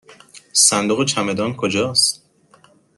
صندوق 0.53 1.05
چمدان 1.05 1.53
کجاست؟ 1.55 2.23